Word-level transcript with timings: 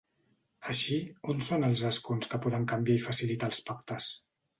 Així, 0.71 0.95
on 1.33 1.43
són 1.47 1.65
els 1.67 1.83
escons 1.89 2.31
que 2.31 2.39
poden 2.45 2.65
canviar 2.73 2.97
i 3.01 3.05
facilitar 3.05 3.51
els 3.51 3.61
pactes? 3.69 4.09